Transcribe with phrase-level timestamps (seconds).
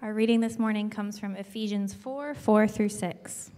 [0.00, 3.50] Our reading this morning comes from Ephesians 4 4 through 6.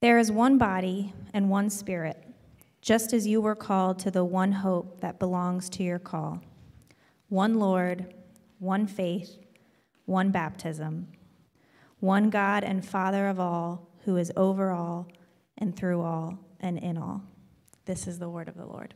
[0.00, 2.26] There is one body and one spirit,
[2.82, 6.42] just as you were called to the one hope that belongs to your call.
[7.28, 8.12] One Lord,
[8.58, 9.36] one faith,
[10.04, 11.06] one baptism,
[12.00, 15.06] one God and Father of all, who is over all
[15.58, 17.22] and through all and in all.
[17.84, 18.94] This is the word of the Lord.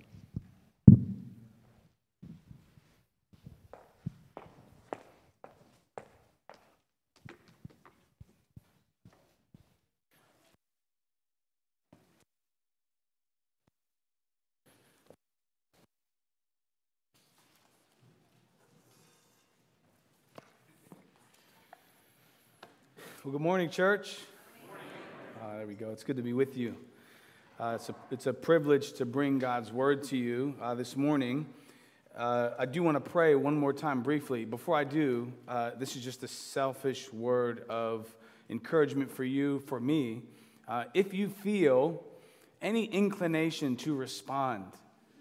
[23.24, 24.16] Well, good morning, church.
[25.40, 25.90] Uh, there we go.
[25.90, 26.74] It's good to be with you.
[27.60, 31.46] Uh, it's, a, it's a privilege to bring God's word to you uh, this morning.
[32.16, 34.44] Uh, I do want to pray one more time briefly.
[34.44, 38.12] Before I do, uh, this is just a selfish word of
[38.50, 40.22] encouragement for you, for me.
[40.66, 42.02] Uh, if you feel
[42.60, 44.64] any inclination to respond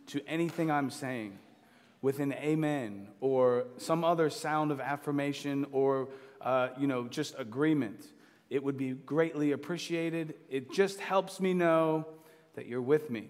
[0.07, 1.37] to anything I'm saying
[2.01, 6.07] with an amen or some other sound of affirmation or
[6.43, 8.05] uh, you know, just agreement.
[8.49, 10.35] It would be greatly appreciated.
[10.49, 12.05] It just helps me know
[12.55, 13.29] that you're with me.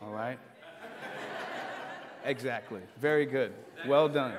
[0.00, 0.38] All right?
[2.24, 2.80] exactly.
[2.98, 3.52] Very good.
[3.86, 4.34] Well done.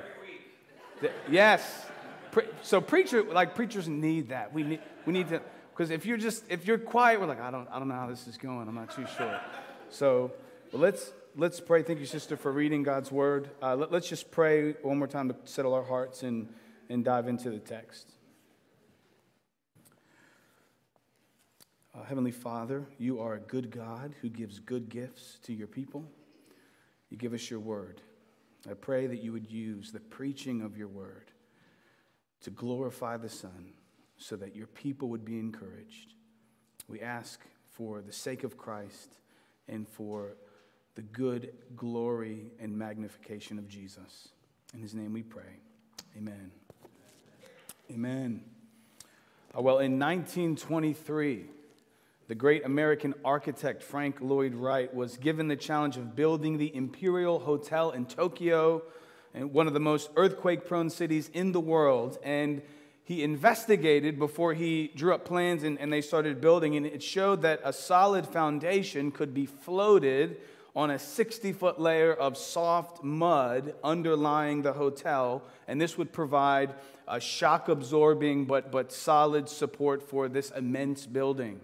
[1.29, 1.85] Yes.
[2.63, 4.53] So preacher, like preachers need that.
[4.53, 5.41] We need, we need to,
[5.71, 8.07] because if you're just, if you're quiet, we're like, I don't, I don't know how
[8.07, 8.67] this is going.
[8.67, 9.39] I'm not too sure.
[9.89, 10.31] So
[10.71, 11.83] well, let's, let's pray.
[11.83, 13.49] Thank you, sister, for reading God's word.
[13.61, 16.49] Uh, let, let's just pray one more time to settle our hearts and
[16.89, 18.11] and dive into the text.
[21.93, 26.05] Uh, Heavenly Father, you are a good God who gives good gifts to your people.
[27.09, 28.01] You give us your word.
[28.69, 31.31] I pray that you would use the preaching of your word
[32.41, 33.73] to glorify the Son
[34.17, 36.13] so that your people would be encouraged.
[36.87, 37.39] We ask
[37.71, 39.19] for the sake of Christ
[39.67, 40.35] and for
[40.95, 44.29] the good glory and magnification of Jesus.
[44.73, 45.59] In his name we pray.
[46.17, 46.51] Amen.
[47.91, 48.41] Amen.
[49.55, 51.45] Uh, well, in 1923,
[52.27, 57.37] the great American architect Frank Lloyd Wright was given the challenge of building the Imperial
[57.37, 58.81] Hotel in Tokyo,
[59.33, 62.17] one of the most earthquake prone cities in the world.
[62.23, 62.63] And
[63.03, 67.43] he investigated before he drew up plans and, and they started building, and it showed
[67.43, 70.37] that a solid foundation could be floated
[70.75, 76.75] on a 60 foot layer of soft mud underlying the hotel, and this would provide
[77.07, 81.61] a shock absorbing but, but solid support for this immense building.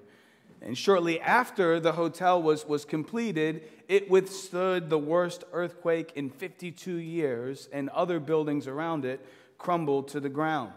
[0.62, 6.96] And shortly after the hotel was, was completed, it withstood the worst earthquake in 52
[6.96, 9.26] years, and other buildings around it
[9.58, 10.74] crumbled to the ground.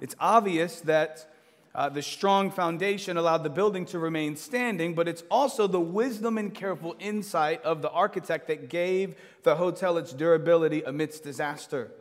[0.00, 1.29] It's obvious that
[1.74, 6.36] uh, the strong foundation allowed the building to remain standing, but it's also the wisdom
[6.36, 9.14] and careful insight of the architect that gave
[9.44, 11.92] the hotel its durability amidst disaster.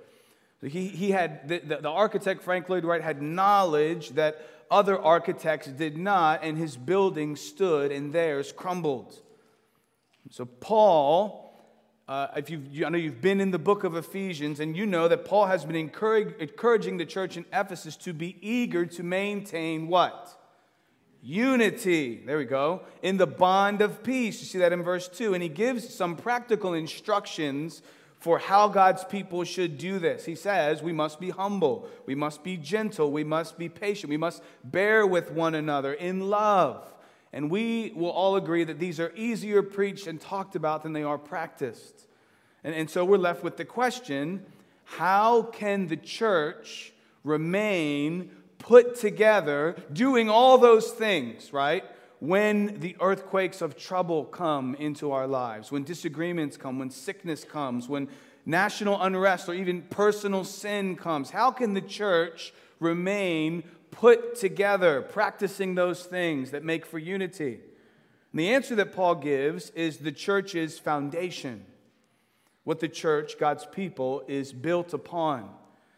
[0.61, 5.67] He, he had, the, the, the architect, Frank Lloyd Wright, had knowledge that other architects
[5.67, 9.15] did not, and his building stood and theirs crumbled.
[10.31, 11.48] So, Paul
[12.09, 14.87] uh, if you've, you, I know you've been in the book of Ephesians, and you
[14.87, 19.87] know that Paul has been encouraging the church in Ephesus to be eager to maintain
[19.87, 20.35] what?
[21.21, 22.23] Unity.
[22.25, 22.81] There we go.
[23.03, 24.39] In the bond of peace.
[24.39, 25.35] You see that in verse 2.
[25.35, 27.83] And he gives some practical instructions
[28.17, 30.25] for how God's people should do this.
[30.25, 34.17] He says, We must be humble, we must be gentle, we must be patient, we
[34.17, 36.91] must bear with one another in love.
[37.31, 41.03] And we will all agree that these are easier preached and talked about than they
[41.03, 42.07] are practiced.
[42.63, 44.45] And, and so we're left with the question
[44.83, 51.83] how can the church remain put together doing all those things, right?
[52.19, 57.87] When the earthquakes of trouble come into our lives, when disagreements come, when sickness comes,
[57.87, 58.09] when
[58.45, 65.75] national unrest or even personal sin comes, how can the church remain put together, practicing
[65.75, 67.59] those things that make for unity?
[68.31, 71.65] And the answer that Paul gives is the church's foundation,
[72.63, 75.49] what the church, God's people, is built upon.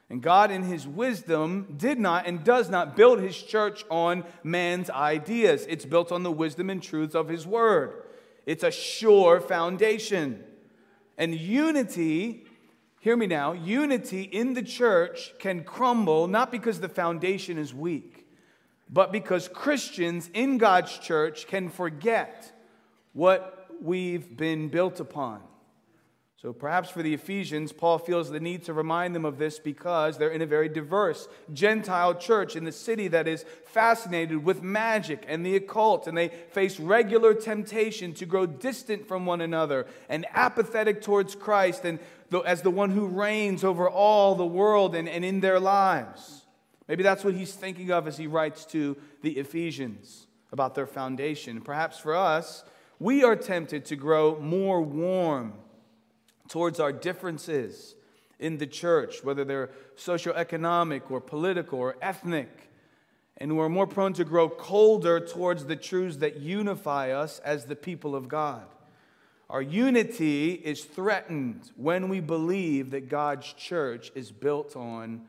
[0.10, 4.90] And God, in His wisdom, did not and does not build His church on man's
[4.90, 5.66] ideas.
[5.70, 8.04] It's built on the wisdom and truths of His Word.
[8.46, 10.44] It's a sure foundation.
[11.18, 12.46] And unity
[13.02, 18.26] hear me now, unity in the church can crumble not because the foundation is weak,
[18.90, 22.52] but because Christians in God's church can forget
[23.14, 25.42] what we've been built upon.
[26.42, 30.18] So perhaps for the Ephesians, Paul feels the need to remind them of this because
[30.18, 35.24] they're in a very diverse Gentile church in the city that is fascinated with magic
[35.28, 40.26] and the occult, and they face regular temptation to grow distant from one another and
[40.34, 42.00] apathetic towards Christ and
[42.44, 46.48] as the one who reigns over all the world and, and in their lives.
[46.88, 51.62] Maybe that's what he's thinking of as he writes to the Ephesians about their foundation.
[51.62, 52.64] Perhaps for us,
[52.98, 55.54] we are tempted to grow more warm
[56.52, 57.96] towards our differences
[58.38, 62.70] in the church, whether they're socioeconomic or political or ethnic.
[63.38, 67.76] And we're more prone to grow colder towards the truths that unify us as the
[67.78, 68.66] people of God.
[69.50, 75.22] Our unity is threatened when we believe that God's church is built on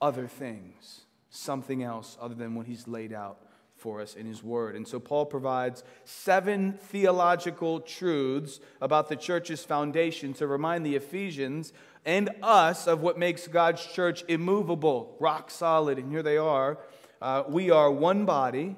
[0.00, 3.38] other things, something else other than what He's laid out
[3.84, 4.76] for us in his word.
[4.76, 11.74] And so Paul provides seven theological truths about the church's foundation to remind the Ephesians
[12.06, 15.98] and us of what makes God's church immovable, rock solid.
[15.98, 16.78] And here they are.
[17.20, 18.76] Uh, we are one body.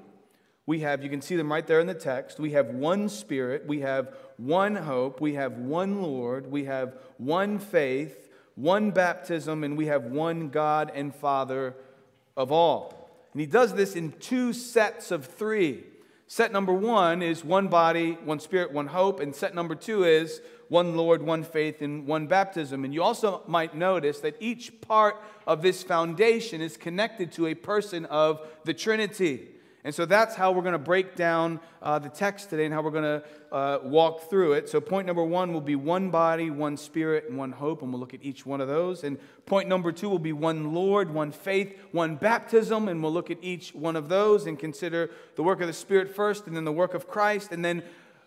[0.67, 2.41] We have, you can see them right there in the text.
[2.41, 3.64] We have one spirit.
[3.64, 5.20] We have one hope.
[5.20, 6.50] We have one Lord.
[6.50, 11.76] We have one faith, one baptism, and we have one God and Father
[12.37, 12.96] of all.
[13.37, 15.85] And he does this in two sets of three.
[16.27, 19.21] Set number one is one body, one spirit, one hope.
[19.21, 22.83] And set number two is one Lord, one faith, and one baptism.
[22.83, 27.55] And you also might notice that each part of this foundation is connected to a
[27.55, 29.49] person of the Trinity.
[29.87, 32.83] And so that's how we're going to break down uh, the text today and how
[32.83, 33.23] we're going to
[33.53, 34.69] uh, walk through it.
[34.69, 37.83] So, point number one will be one body, one spirit, and one hope.
[37.83, 39.05] And we'll look at each one of those.
[39.05, 39.17] And
[39.47, 42.88] point number two will be one Lord, one faith, one baptism.
[42.88, 46.17] And we'll look at each one of those and consider the work of the Spirit
[46.17, 47.85] first, and then the work of Christ, and then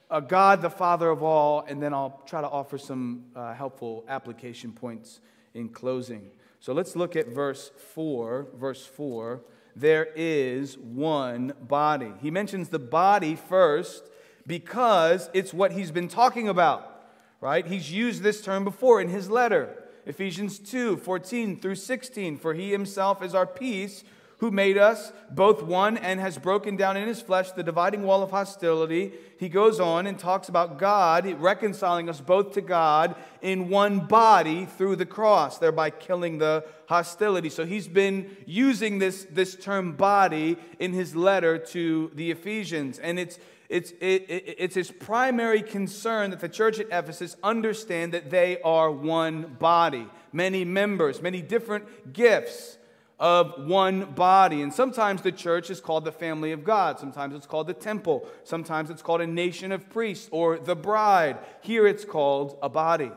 [0.09, 1.65] uh, God, the Father of all.
[1.67, 5.19] And then I'll try to offer some uh, helpful application points
[5.53, 6.31] in closing.
[6.61, 8.47] So, let's look at verse 4.
[8.55, 9.41] Verse 4
[9.75, 12.11] there is one body.
[12.21, 14.03] He mentions the body first
[14.45, 17.05] because it's what he's been talking about,
[17.39, 17.65] right?
[17.65, 22.37] He's used this term before in his letter, Ephesians 2 14 through 16.
[22.37, 24.03] For he himself is our peace
[24.39, 28.23] who made us both one and has broken down in his flesh the dividing wall
[28.23, 29.11] of hostility.
[29.37, 34.65] He goes on and talks about God reconciling us both to God in one body
[34.65, 37.49] through the cross, thereby killing the hostility.
[37.49, 42.97] So he's been using this, this term body in his letter to the Ephesians.
[42.97, 48.15] And it's it's, it, it, it's his primary concern that the church at Ephesus understand
[48.15, 52.78] that they are one body, many members, many different gifts
[53.19, 54.61] of one body.
[54.61, 56.99] And sometimes the church is called the family of God.
[56.99, 58.27] Sometimes it's called the temple.
[58.43, 61.37] Sometimes it's called a nation of priests or the bride.
[61.61, 63.11] Here it's called a body.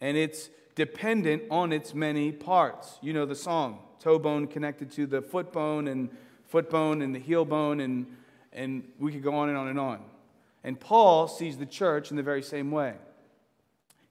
[0.00, 2.98] And it's dependent on its many parts.
[3.02, 6.10] You know the song toe bone connected to the foot bone, and
[6.46, 8.06] foot bone and the heel bone, and,
[8.52, 10.00] and we could go on and on and on.
[10.62, 12.94] And Paul sees the church in the very same way.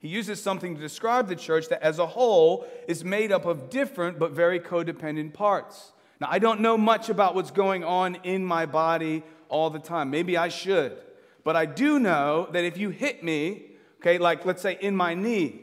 [0.06, 3.70] He uses something to describe the church that as a whole is made up of
[3.70, 5.90] different but very codependent parts.
[6.20, 10.10] Now, I don't know much about what's going on in my body all the time.
[10.10, 10.96] Maybe I should.
[11.42, 13.64] But I do know that if you hit me,
[14.00, 15.60] okay, like let's say in my knee,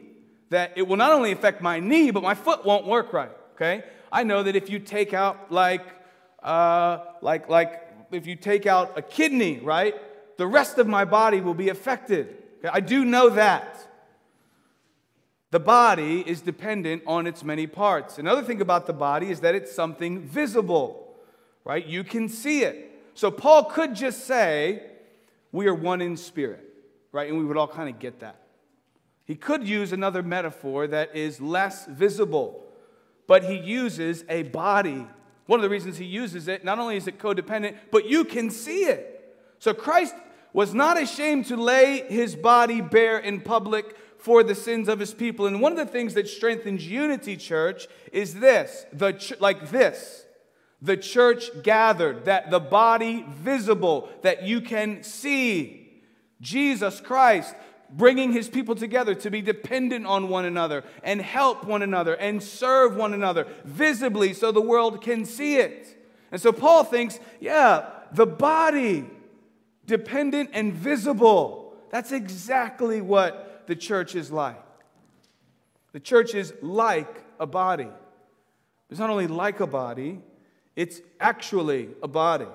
[0.50, 3.82] that it will not only affect my knee, but my foot won't work right, okay?
[4.12, 5.86] I know that if you take out like,
[6.42, 7.80] uh, like, like
[8.12, 9.94] if you take out a kidney, right,
[10.36, 12.36] the rest of my body will be affected.
[12.58, 12.68] Okay?
[12.70, 13.88] I do know that.
[15.54, 18.18] The body is dependent on its many parts.
[18.18, 21.14] Another thing about the body is that it's something visible,
[21.64, 21.86] right?
[21.86, 22.90] You can see it.
[23.14, 24.82] So Paul could just say,
[25.52, 26.68] We are one in spirit,
[27.12, 27.28] right?
[27.28, 28.40] And we would all kind of get that.
[29.26, 32.64] He could use another metaphor that is less visible,
[33.28, 35.06] but he uses a body.
[35.46, 38.50] One of the reasons he uses it, not only is it codependent, but you can
[38.50, 39.36] see it.
[39.60, 40.16] So Christ
[40.52, 45.12] was not ashamed to lay his body bare in public for the sins of his
[45.12, 45.46] people.
[45.46, 50.24] And one of the things that strengthens unity, church, is this the ch- like this
[50.80, 56.02] the church gathered, that the body visible, that you can see.
[56.40, 57.54] Jesus Christ
[57.90, 62.42] bringing his people together to be dependent on one another and help one another and
[62.42, 66.02] serve one another visibly so the world can see it.
[66.32, 69.04] And so Paul thinks, yeah, the body,
[69.86, 71.74] dependent and visible.
[71.90, 74.62] That's exactly what the church is like.
[75.92, 77.88] The church is like a body.
[78.90, 80.20] It's not only like a body,
[80.76, 82.48] it's actually a body.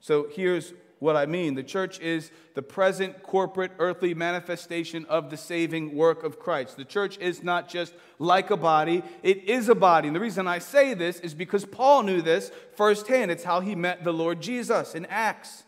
[0.00, 1.54] So here's what I mean.
[1.54, 6.76] The church is the present corporate earthly manifestation of the saving work of Christ.
[6.76, 10.08] The church is not just like a body, it is a body.
[10.08, 13.30] And the reason I say this is because Paul knew this firsthand.
[13.30, 15.64] It's how he met the Lord Jesus in Acts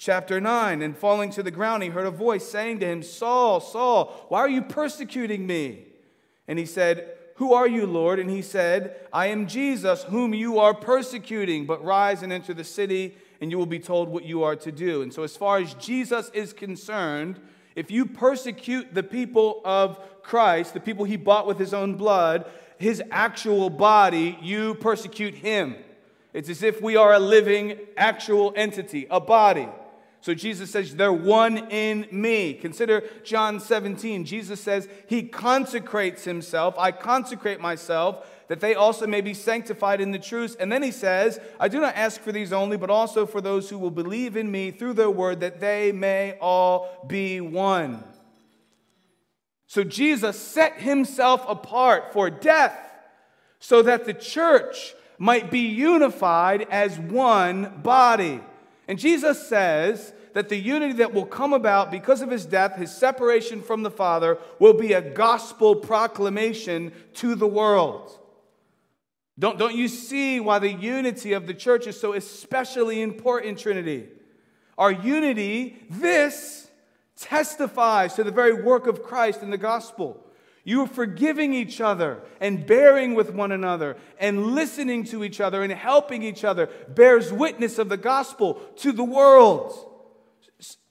[0.00, 0.82] chapter 9.
[0.82, 4.40] And falling to the ground, he heard a voice saying to him, Saul, Saul, why
[4.40, 5.84] are you persecuting me?
[6.48, 8.18] And he said, Who are you, Lord?
[8.18, 12.64] And he said, I am Jesus, whom you are persecuting, but rise and enter the
[12.64, 15.02] city and you will be told what you are to do.
[15.02, 17.40] And so, as far as Jesus is concerned,
[17.76, 22.44] if you persecute the people of Christ, the people he bought with his own blood,
[22.78, 25.76] his actual body, you persecute him.
[26.32, 29.68] It's as if we are a living, actual entity, a body.
[30.20, 32.54] So Jesus says, They're one in me.
[32.54, 34.24] Consider John 17.
[34.24, 36.74] Jesus says, He consecrates Himself.
[36.78, 40.56] I consecrate myself that they also may be sanctified in the truth.
[40.58, 43.70] And then he says, I do not ask for these only, but also for those
[43.70, 48.02] who will believe in me through their word, that they may all be one.
[49.68, 52.76] So Jesus set himself apart for death
[53.60, 58.40] so that the church might be unified as one body.
[58.90, 62.92] And Jesus says that the unity that will come about because of his death, his
[62.92, 68.18] separation from the Father, will be a gospel proclamation to the world.
[69.38, 74.08] Don't, don't you see why the unity of the church is so especially important, Trinity?
[74.76, 76.68] Our unity, this
[77.16, 80.26] testifies to the very work of Christ in the gospel.
[80.64, 85.62] You are forgiving each other and bearing with one another and listening to each other
[85.62, 89.72] and helping each other bears witness of the gospel to the world.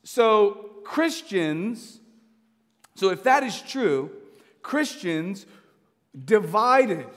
[0.03, 1.99] So, Christians,
[2.95, 4.11] so if that is true,
[4.63, 5.45] Christians
[6.25, 7.07] divided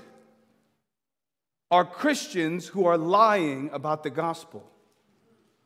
[1.71, 4.72] are Christians who are lying about the gospel.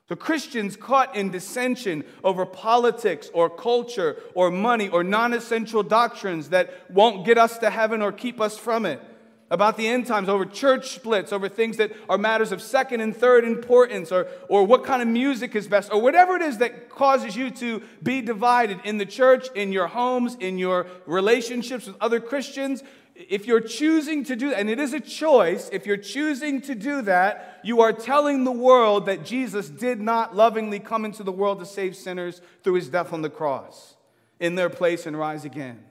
[0.08, 6.50] The Christians caught in dissension over politics or culture or money or non essential doctrines
[6.50, 9.00] that won't get us to heaven or keep us from it.
[9.48, 13.16] About the end times, over church splits, over things that are matters of second and
[13.16, 16.88] third importance, or, or what kind of music is best, or whatever it is that
[16.90, 21.96] causes you to be divided in the church, in your homes, in your relationships with
[22.00, 22.82] other Christians
[23.16, 27.02] if you're choosing to do and it is a choice, if you're choosing to do
[27.02, 31.58] that, you are telling the world that Jesus did not lovingly come into the world
[31.60, 33.96] to save sinners through his death on the cross
[34.38, 35.82] in their place and rise again.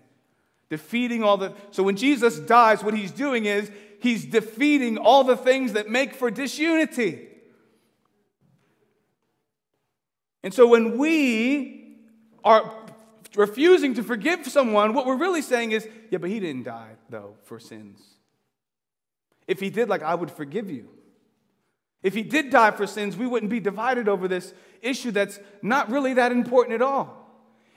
[0.69, 1.53] Defeating all the.
[1.71, 6.13] So when Jesus dies, what he's doing is he's defeating all the things that make
[6.13, 7.27] for disunity.
[10.43, 11.97] And so when we
[12.43, 12.71] are
[13.35, 17.35] refusing to forgive someone, what we're really saying is, yeah, but he didn't die, though,
[17.43, 18.01] for sins.
[19.47, 20.89] If he did, like, I would forgive you.
[22.01, 25.89] If he did die for sins, we wouldn't be divided over this issue that's not
[25.89, 27.25] really that important at all.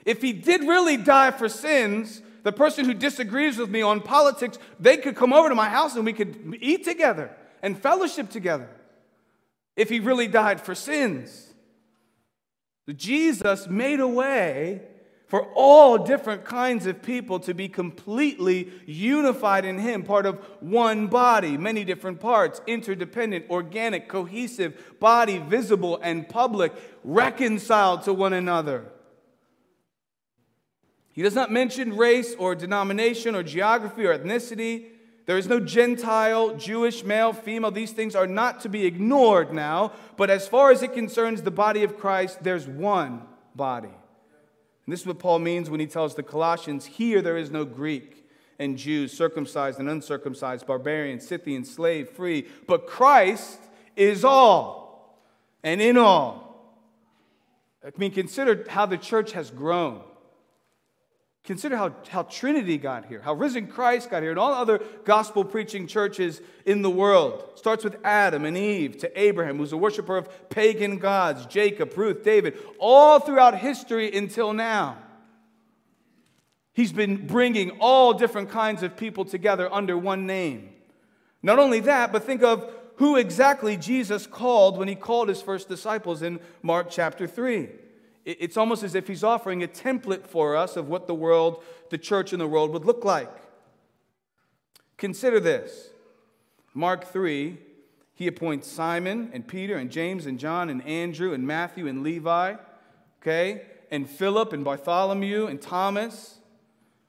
[0.05, 4.57] If he did really die for sins, the person who disagrees with me on politics,
[4.79, 8.69] they could come over to my house and we could eat together and fellowship together.
[9.75, 11.53] If he really died for sins.
[12.95, 14.81] Jesus made a way
[15.29, 21.05] for all different kinds of people to be completely unified in Him, part of one
[21.05, 28.85] body, many different parts, interdependent, organic, cohesive, body, visible and public, reconciled to one another.
[31.13, 34.85] He does not mention race or denomination or geography or ethnicity.
[35.27, 37.69] There is no Gentile, Jewish, male, female.
[37.69, 39.91] These things are not to be ignored now.
[40.17, 43.21] But as far as it concerns the body of Christ, there's one
[43.53, 43.91] body.
[44.89, 47.63] And this is what Paul means when he tells the Colossians here there is no
[47.63, 48.25] Greek
[48.57, 53.59] and Jews, circumcised and uncircumcised, barbarian, Scythian, slave, free, but Christ
[53.95, 55.21] is all
[55.63, 56.73] and in all.
[57.85, 60.01] I mean, consider how the church has grown.
[61.49, 65.43] Consider how, how Trinity got here, how risen Christ got here, and all other gospel
[65.43, 67.43] preaching churches in the world.
[67.53, 71.97] It starts with Adam and Eve to Abraham, who's a worshiper of pagan gods, Jacob,
[71.97, 74.99] Ruth, David, all throughout history until now.
[76.73, 80.69] He's been bringing all different kinds of people together under one name.
[81.41, 85.67] Not only that, but think of who exactly Jesus called when he called his first
[85.67, 87.69] disciples in Mark chapter 3.
[88.25, 91.97] It's almost as if he's offering a template for us of what the world, the
[91.97, 93.31] church in the world would look like.
[94.97, 95.89] Consider this
[96.73, 97.57] Mark 3,
[98.13, 102.55] he appoints Simon and Peter and James and John and Andrew and Matthew and Levi,
[103.21, 106.39] okay, and Philip and Bartholomew and Thomas.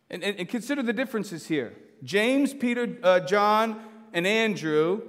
[0.08, 1.72] And, and, and consider the differences here.
[2.02, 3.80] James, Peter, uh, John,
[4.12, 5.02] and Andrew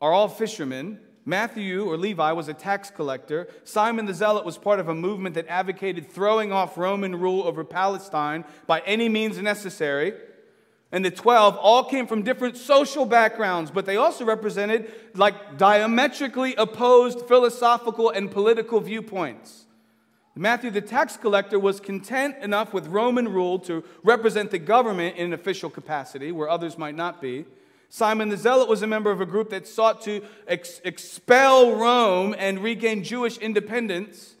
[0.00, 1.00] are all fishermen.
[1.24, 3.48] Matthew or Levi was a tax collector.
[3.64, 7.62] Simon the Zealot was part of a movement that advocated throwing off Roman rule over
[7.64, 10.14] Palestine by any means necessary.
[10.90, 16.54] And the 12 all came from different social backgrounds, but they also represented like diametrically
[16.56, 19.66] opposed philosophical and political viewpoints.
[20.34, 25.26] Matthew, the tax collector, was content enough with Roman rule to represent the government in
[25.26, 27.44] an official capacity where others might not be.
[27.94, 32.34] Simon the Zealot was a member of a group that sought to ex- expel Rome
[32.38, 34.34] and regain Jewish independence.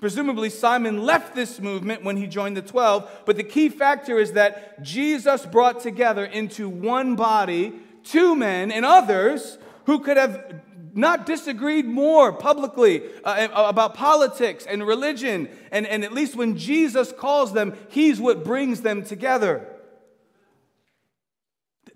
[0.00, 4.32] Presumably, Simon left this movement when he joined the 12, but the key factor is
[4.32, 11.26] that Jesus brought together into one body two men and others who could have not
[11.26, 15.48] disagreed more publicly uh, about politics and religion.
[15.70, 19.75] And, and at least when Jesus calls them, he's what brings them together.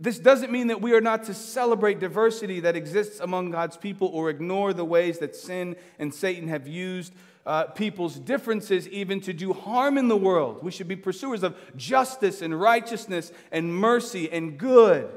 [0.01, 4.09] This doesn't mean that we are not to celebrate diversity that exists among God's people
[4.09, 7.13] or ignore the ways that sin and Satan have used
[7.45, 10.63] uh, people's differences even to do harm in the world.
[10.63, 15.11] We should be pursuers of justice and righteousness and mercy and good.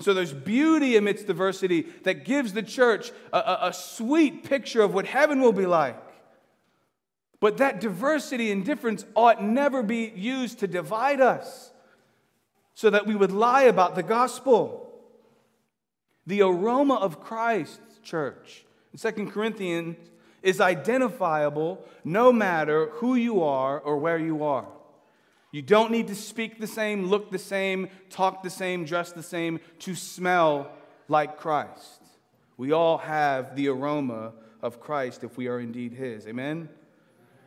[0.00, 4.94] So there's beauty amidst diversity that gives the church a, a, a sweet picture of
[4.94, 6.02] what heaven will be like.
[7.38, 11.70] But that diversity and difference ought never be used to divide us
[12.80, 14.90] so that we would lie about the gospel.
[16.26, 19.98] The aroma of Christ, church, in 2 Corinthians,
[20.42, 24.66] is identifiable no matter who you are or where you are.
[25.52, 29.22] You don't need to speak the same, look the same, talk the same, dress the
[29.22, 30.72] same to smell
[31.06, 32.00] like Christ.
[32.56, 34.32] We all have the aroma
[34.62, 36.26] of Christ if we are indeed His.
[36.26, 36.70] Amen?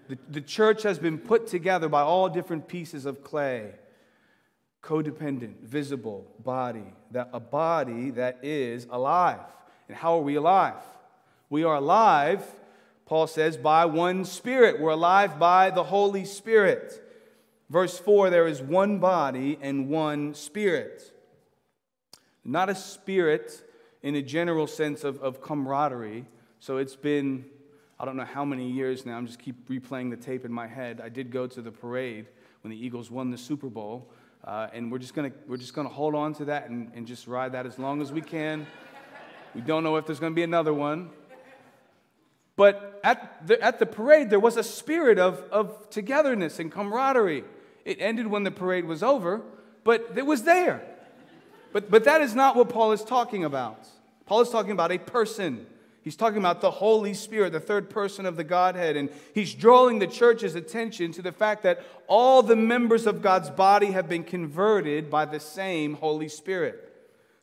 [0.09, 3.71] The, the church has been put together by all different pieces of clay
[4.83, 9.39] codependent, visible body, that a body that is alive.
[9.87, 10.83] And how are we alive?
[11.49, 12.43] We are alive,
[13.05, 14.79] Paul says, by one spirit.
[14.79, 16.99] We're alive by the Holy Spirit.
[17.69, 21.11] Verse 4 there is one body and one spirit.
[22.43, 23.63] Not a spirit
[24.01, 26.25] in a general sense of, of camaraderie.
[26.59, 27.45] So it's been,
[27.99, 30.67] I don't know how many years now, I'm just keep replaying the tape in my
[30.67, 31.01] head.
[31.01, 32.27] I did go to the parade
[32.61, 34.11] when the Eagles won the Super Bowl.
[34.43, 37.27] Uh, and we're just gonna we're just gonna hold on to that and, and just
[37.27, 38.67] ride that as long as we can.
[39.55, 41.11] We don't know if there's gonna be another one.
[42.55, 47.43] But at the, at the parade, there was a spirit of, of togetherness and camaraderie.
[47.83, 49.41] It ended when the parade was over,
[49.83, 50.83] but it was there.
[51.71, 53.87] But, but that is not what Paul is talking about.
[54.27, 55.65] Paul is talking about a person.
[56.03, 58.97] He's talking about the Holy Spirit, the third person of the Godhead.
[58.97, 63.49] And he's drawing the church's attention to the fact that all the members of God's
[63.49, 66.93] body have been converted by the same Holy Spirit.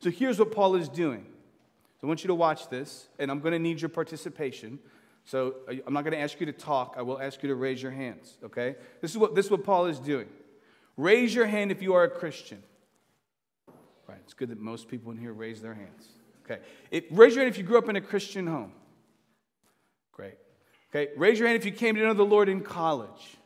[0.01, 1.25] So here's what Paul is doing.
[2.01, 4.79] So I want you to watch this, and I'm going to need your participation.
[5.25, 6.97] So uh, I'm not going to ask you to talk.
[6.99, 8.77] I will ask you to raise your hands, okay?
[9.01, 10.29] This is what, this is what Paul is doing.
[10.99, 12.63] Raise your hand if you are a Christian.
[14.07, 16.09] Right, it's good that most people in here raise their hands.
[16.51, 16.61] Okay.
[16.91, 18.73] It, raise your hand if you grew up in a Christian home.
[20.13, 20.35] Great.
[20.91, 21.13] Okay.
[21.17, 23.37] Raise your hand if you came to know the Lord in college.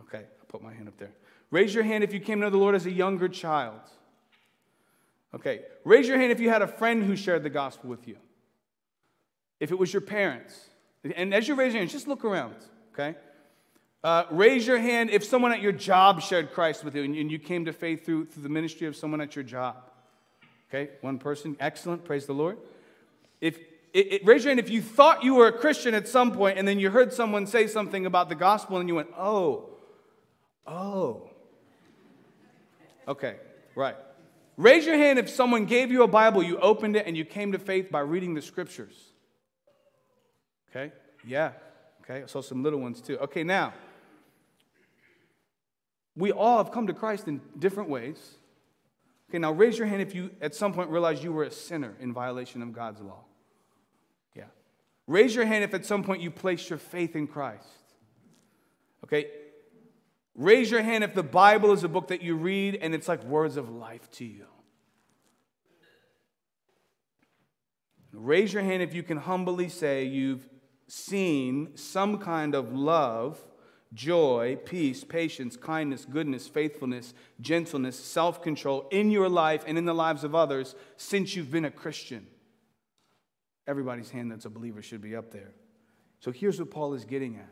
[0.00, 0.24] Okay.
[0.40, 1.12] I'll put my hand up there.
[1.50, 3.80] Raise your hand if you came to know the Lord as a younger child.
[5.34, 5.62] Okay.
[5.84, 8.16] Raise your hand if you had a friend who shared the gospel with you.
[9.58, 10.68] If it was your parents.
[11.16, 12.56] And as you raise your hand, just look around.
[12.92, 13.16] Okay.
[14.04, 17.38] Uh, raise your hand if someone at your job shared Christ with you and you
[17.38, 19.91] came to faith through, through the ministry of someone at your job.
[20.74, 22.56] Okay, one person, excellent, praise the Lord.
[23.42, 23.58] If
[23.92, 26.56] it, it, raise your hand if you thought you were a Christian at some point
[26.56, 29.68] and then you heard someone say something about the gospel and you went, oh,
[30.66, 31.28] oh.
[33.06, 33.36] Okay,
[33.74, 33.96] right.
[34.56, 37.52] Raise your hand if someone gave you a Bible, you opened it, and you came
[37.52, 38.94] to faith by reading the scriptures.
[40.70, 40.92] Okay,
[41.26, 41.52] yeah.
[42.02, 43.18] Okay, I saw some little ones too.
[43.18, 43.74] Okay, now,
[46.16, 48.36] we all have come to Christ in different ways.
[49.32, 51.94] Okay, now raise your hand if you at some point realized you were a sinner
[52.00, 53.24] in violation of God's law.
[54.36, 54.44] Yeah.
[55.06, 57.66] Raise your hand if at some point you placed your faith in Christ.
[59.04, 59.28] Okay.
[60.34, 63.24] Raise your hand if the Bible is a book that you read and it's like
[63.24, 64.44] words of life to you.
[68.12, 70.46] Raise your hand if you can humbly say you've
[70.88, 73.40] seen some kind of love
[73.94, 79.94] joy, peace, patience, kindness, goodness, faithfulness, gentleness, self control in your life and in the
[79.94, 82.26] lives of others since you've been a Christian.
[83.66, 85.52] Everybody's hand that's a believer should be up there.
[86.20, 87.48] So here's what Paul is getting at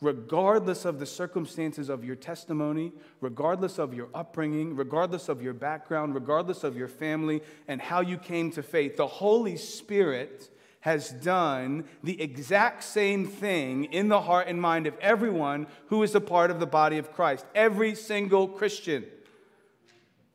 [0.00, 6.14] regardless of the circumstances of your testimony, regardless of your upbringing, regardless of your background,
[6.14, 11.84] regardless of your family and how you came to faith, the Holy Spirit has done
[12.02, 16.50] the exact same thing in the heart and mind of everyone who is a part
[16.50, 17.44] of the body of Christ.
[17.54, 19.04] Every single Christian.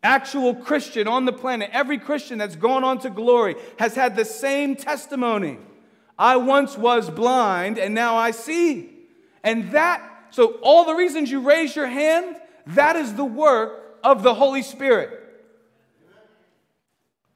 [0.03, 4.25] Actual Christian on the planet, every Christian that's gone on to glory has had the
[4.25, 5.57] same testimony.
[6.17, 8.91] I once was blind and now I see.
[9.43, 12.35] And that, so all the reasons you raise your hand,
[12.67, 15.21] that is the work of the Holy Spirit.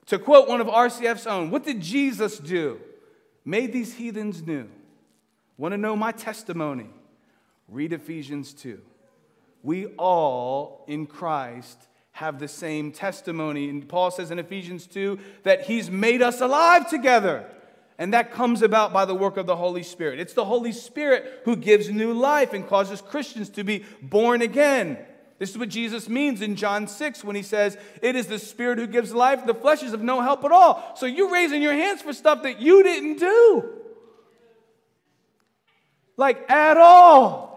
[0.08, 2.80] To quote one of RCF's own, what did Jesus do?
[3.50, 4.68] Made these heathens new.
[5.58, 6.86] Want to know my testimony?
[7.68, 8.80] Read Ephesians 2.
[9.64, 13.68] We all in Christ have the same testimony.
[13.68, 17.50] And Paul says in Ephesians 2 that he's made us alive together.
[17.98, 20.20] And that comes about by the work of the Holy Spirit.
[20.20, 25.00] It's the Holy Spirit who gives new life and causes Christians to be born again.
[25.40, 28.78] This is what Jesus means in John 6 when he says, It is the Spirit
[28.78, 30.94] who gives life, the flesh is of no help at all.
[30.98, 33.74] So you're raising your hands for stuff that you didn't do.
[36.18, 37.50] Like, at all.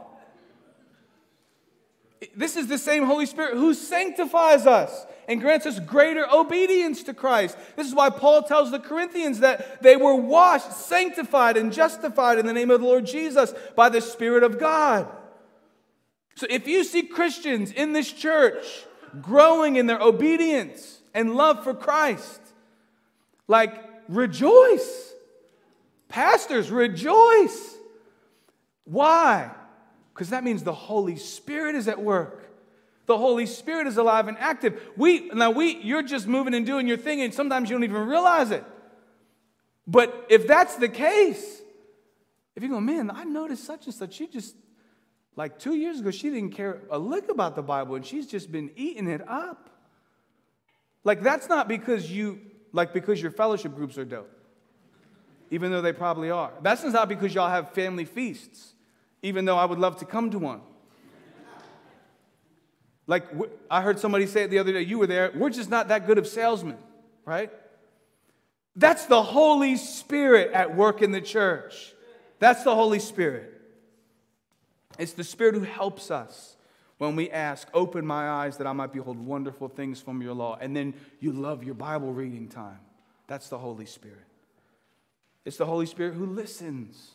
[2.36, 7.14] This is the same Holy Spirit who sanctifies us and grants us greater obedience to
[7.14, 7.56] Christ.
[7.74, 12.46] This is why Paul tells the Corinthians that they were washed, sanctified, and justified in
[12.46, 15.08] the name of the Lord Jesus by the Spirit of God.
[16.34, 18.64] So if you see Christians in this church
[19.20, 22.40] growing in their obedience and love for Christ,
[23.48, 23.74] like
[24.08, 25.12] rejoice.
[26.08, 27.76] Pastors, rejoice.
[28.84, 29.50] Why?
[30.12, 32.50] Because that means the Holy Spirit is at work.
[33.06, 34.80] The Holy Spirit is alive and active.
[34.96, 38.06] We now we you're just moving and doing your thing, and sometimes you don't even
[38.06, 38.64] realize it.
[39.86, 41.60] But if that's the case,
[42.54, 44.54] if you go, man, I noticed such and such, she just
[45.36, 48.52] like two years ago, she didn't care a lick about the Bible, and she's just
[48.52, 49.70] been eating it up.
[51.04, 52.40] Like that's not because you
[52.72, 54.30] like because your fellowship groups are dope,
[55.50, 56.52] even though they probably are.
[56.62, 58.74] That's not because y'all have family feasts,
[59.22, 60.60] even though I would love to come to one.
[63.06, 63.26] Like
[63.70, 66.06] I heard somebody say it the other day, you were there, we're just not that
[66.06, 66.78] good of salesmen,
[67.24, 67.50] right?
[68.76, 71.94] That's the Holy Spirit at work in the church.
[72.38, 73.51] That's the Holy Spirit.
[74.98, 76.56] It's the Spirit who helps us
[76.98, 80.56] when we ask, Open my eyes that I might behold wonderful things from your law.
[80.60, 82.78] And then you love your Bible reading time.
[83.26, 84.24] That's the Holy Spirit.
[85.44, 87.12] It's the Holy Spirit who listens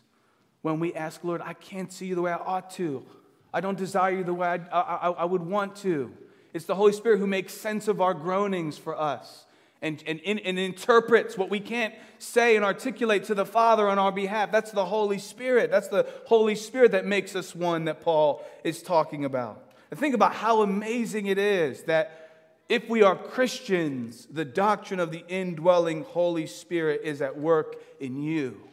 [0.62, 3.06] when we ask, Lord, I can't see you the way I ought to.
[3.54, 6.12] I don't desire you the way I, I, I, would want to.
[6.54, 9.46] It's the Holy Spirit who makes sense of our groanings for us
[9.82, 14.12] and, and, and interprets what we can't say and articulate to the Father on our
[14.12, 14.52] behalf.
[14.52, 15.70] That's the Holy Spirit.
[15.70, 19.63] That's the Holy Spirit that makes us one that Paul is talking about.
[19.92, 22.24] And think about how amazing it is that
[22.70, 28.22] if we are Christians, the doctrine of the indwelling Holy Spirit is at work in
[28.22, 28.68] you.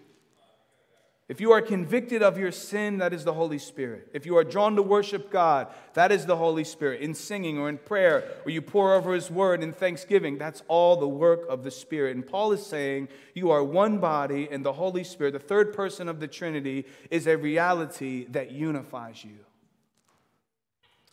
[1.26, 4.10] If you are convicted of your sin, that is the Holy Spirit.
[4.12, 7.00] If you are drawn to worship God, that is the Holy Spirit.
[7.00, 10.96] In singing or in prayer, or you pore over His word in thanksgiving, that's all
[10.96, 12.14] the work of the Spirit.
[12.14, 16.10] And Paul is saying you are one body, and the Holy Spirit, the third person
[16.10, 19.38] of the Trinity, is a reality that unifies you.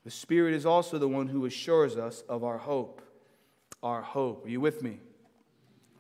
[0.04, 3.02] The Spirit is also the one who assures us of our hope.
[3.82, 4.46] Our hope.
[4.46, 5.00] Are you with me?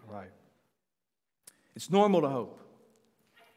[0.05, 0.31] All right.
[1.75, 2.60] It's normal to hope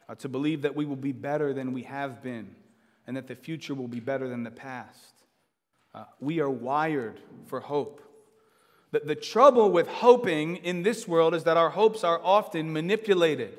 [0.08, 2.54] uh, to believe that we will be better than we have been
[3.06, 5.14] and that the future will be better than the past.
[5.94, 8.00] Uh, we are wired for hope.
[8.90, 13.58] The, the trouble with hoping in this world is that our hopes are often manipulated.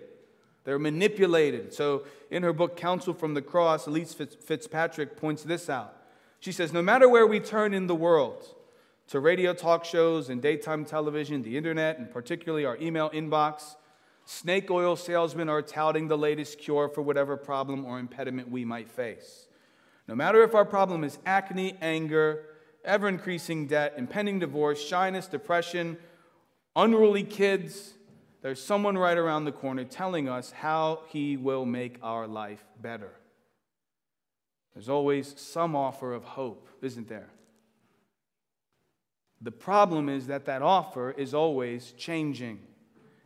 [0.64, 1.74] They're manipulated.
[1.74, 5.96] So, in her book, Counsel from the Cross, Elyse Fitzpatrick points this out.
[6.40, 8.44] She says, No matter where we turn in the world,
[9.10, 13.76] to radio talk shows and daytime television, the internet, and particularly our email inbox,
[14.26, 18.90] Snake oil salesmen are touting the latest cure for whatever problem or impediment we might
[18.90, 19.48] face.
[20.08, 22.44] No matter if our problem is acne, anger,
[22.84, 25.98] ever increasing debt, impending divorce, shyness, depression,
[26.76, 27.94] unruly kids,
[28.42, 33.12] there's someone right around the corner telling us how he will make our life better.
[34.74, 37.30] There's always some offer of hope, isn't there?
[39.42, 42.60] The problem is that that offer is always changing.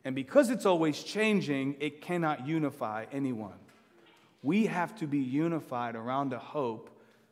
[0.06, 3.58] And because it's always changing, it cannot unify anyone.
[4.42, 6.90] We have to be unified around a hope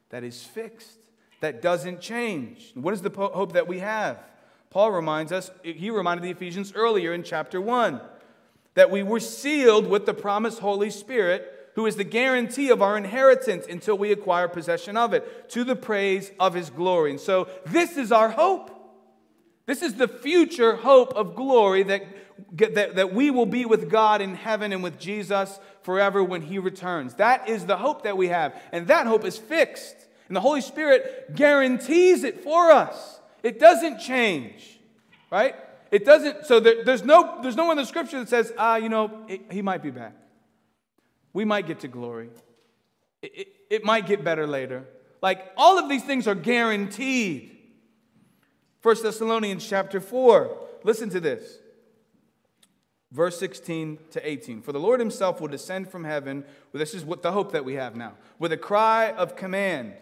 [0.10, 1.00] that is fixed,
[1.40, 2.72] that doesn't change.
[2.74, 4.20] What is the hope that we have?
[4.70, 8.02] Paul reminds us, he reminded the Ephesians earlier in chapter 1
[8.74, 12.98] that we were sealed with the promised Holy Spirit who is the guarantee of our
[12.98, 17.12] inheritance until we acquire possession of it, to the praise of his glory.
[17.12, 18.72] And so, this is our hope.
[19.68, 22.02] This is the future hope of glory that,
[22.54, 26.60] that, that we will be with God in heaven and with Jesus forever when he
[26.60, 27.16] returns.
[27.16, 28.56] That is the hope that we have.
[28.72, 29.96] And that hope is fixed.
[30.28, 33.20] And the Holy Spirit guarantees it for us.
[33.44, 34.80] It doesn't change,
[35.32, 35.56] right?
[35.92, 38.76] It doesn't, so there, there's, no, there's no one in the scripture that says, ah,
[38.76, 40.14] you know, it, he might be back.
[41.34, 42.30] We might get to glory.
[43.22, 44.86] It, it, it might get better later.
[45.22, 47.58] Like all of these things are guaranteed.
[48.82, 50.58] 1 Thessalonians chapter 4.
[50.84, 51.58] Listen to this.
[53.12, 54.62] Verse 16 to 18.
[54.62, 56.44] For the Lord himself will descend from heaven.
[56.72, 58.14] Well, this is what the hope that we have now.
[58.38, 59.94] With a cry of command,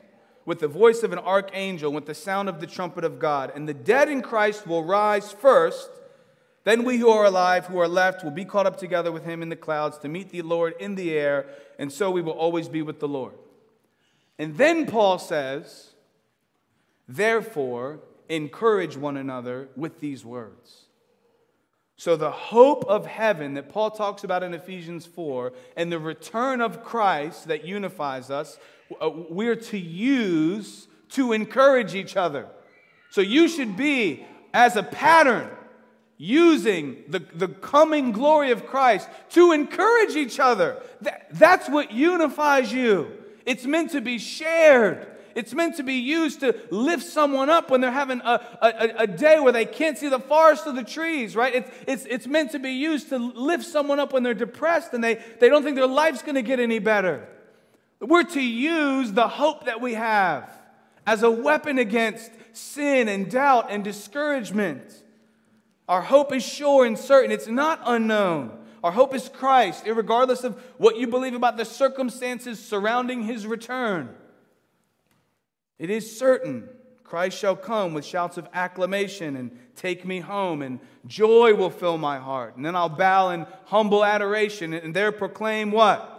[0.45, 3.51] with the voice of an archangel, with the sound of the trumpet of God.
[3.53, 5.89] And the dead in Christ will rise first.
[6.63, 9.43] Then we who are alive, who are left, will be caught up together with him
[9.43, 11.45] in the clouds to meet the Lord in the air,
[11.77, 13.33] and so we will always be with the Lord.
[14.39, 15.93] And then Paul says,
[17.07, 20.84] Therefore, encourage one another with these words.
[21.97, 26.59] So, the hope of heaven that Paul talks about in Ephesians 4 and the return
[26.59, 28.59] of Christ that unifies us,
[29.01, 32.47] uh, we're to use to encourage each other.
[33.11, 35.49] So, you should be, as a pattern,
[36.17, 40.81] using the, the coming glory of Christ to encourage each other.
[41.01, 43.11] That, that's what unifies you.
[43.45, 45.14] It's meant to be shared.
[45.35, 49.07] It's meant to be used to lift someone up when they're having a, a, a
[49.07, 51.53] day where they can't see the forest of the trees, right?
[51.53, 55.03] It's, it's, it's meant to be used to lift someone up when they're depressed and
[55.03, 57.27] they, they don't think their life's going to get any better.
[57.99, 60.49] We're to use the hope that we have
[61.05, 65.03] as a weapon against sin and doubt and discouragement.
[65.89, 68.57] Our hope is sure and certain, it's not unknown.
[68.85, 74.15] Our hope is Christ, regardless of what you believe about the circumstances surrounding his return.
[75.77, 76.69] It is certain
[77.05, 81.97] Christ shall come with shouts of acclamation and take me home, and joy will fill
[81.97, 82.55] my heart.
[82.55, 86.11] And then I'll bow in humble adoration and there proclaim what?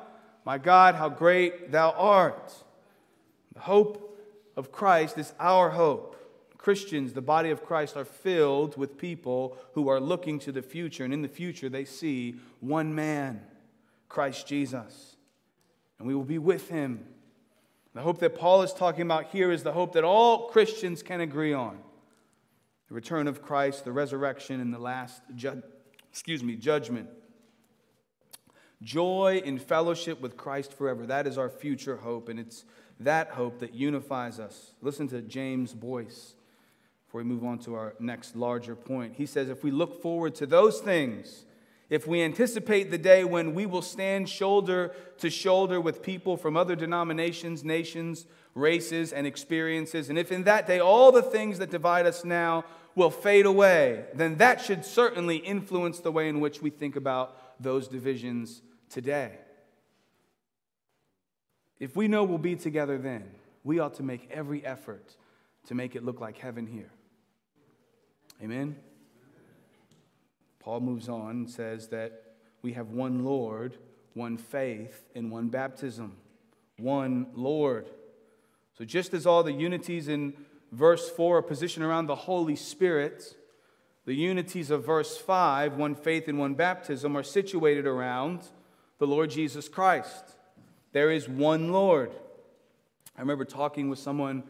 [0.45, 2.55] My God, how great thou art.
[3.55, 4.17] The hope
[4.57, 6.13] of Christ is our hope.
[6.57, 11.05] Christians, the body of Christ, are filled with people who are looking to the future,
[11.05, 13.41] and in the future they see one man,
[14.09, 15.17] Christ Jesus.
[15.99, 17.07] And we will be with him.
[17.97, 21.23] The hope that Paul is talking about here is the hope that all Christians can
[21.23, 21.79] agree on
[22.89, 25.63] the return of Christ, the resurrection, and the last ju-
[26.11, 27.09] excuse me, judgment.
[28.83, 31.07] Joy in fellowship with Christ forever.
[31.07, 32.67] That is our future hope, and it's
[33.01, 34.75] that hope that unifies us.
[34.83, 36.35] Listen to James Boice
[37.07, 39.15] before we move on to our next larger point.
[39.17, 41.46] He says, If we look forward to those things,
[41.89, 46.57] if we anticipate the day when we will stand shoulder to shoulder with people from
[46.57, 51.71] other denominations, nations, races, and experiences, and if in that day all the things that
[51.71, 52.65] divide us now
[52.97, 57.63] will fade away, then that should certainly influence the way in which we think about
[57.63, 59.39] those divisions today.
[61.79, 63.25] If we know we'll be together then,
[63.63, 65.15] we ought to make every effort
[65.67, 66.91] to make it look like heaven here.
[68.43, 68.77] Amen?
[70.67, 72.25] Paul moves on and says that
[72.61, 73.77] we have one Lord,
[74.15, 76.17] one faith, and one baptism.
[76.77, 77.89] One Lord.
[78.77, 80.35] So, just as all the unities in
[80.73, 83.37] verse 4 are positioned around the Holy Spirit,
[84.07, 88.41] the unities of verse 5, one faith and one baptism, are situated around
[88.99, 90.35] the Lord Jesus Christ.
[90.91, 92.11] There is one Lord.
[93.17, 94.43] I remember talking with someone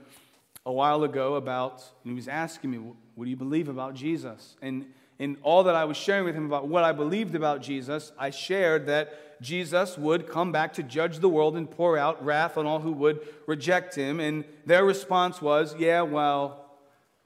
[0.64, 4.56] a while ago about, and he was asking me, What do you believe about Jesus?
[4.62, 4.86] And
[5.18, 8.30] in all that I was sharing with him about what I believed about Jesus, I
[8.30, 12.66] shared that Jesus would come back to judge the world and pour out wrath on
[12.66, 14.20] all who would reject him.
[14.20, 16.70] And their response was, Yeah, well,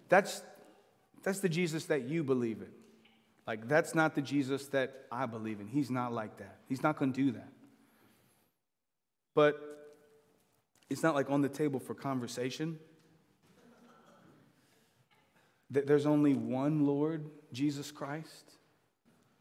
[0.09, 0.43] that's,
[1.23, 2.69] that's the Jesus that you believe in.
[3.47, 5.67] Like, that's not the Jesus that I believe in.
[5.67, 6.59] He's not like that.
[6.69, 7.49] He's not going to do that.
[9.35, 9.59] But
[10.89, 12.79] it's not like on the table for conversation.
[15.71, 18.53] That there's only one Lord, Jesus Christ.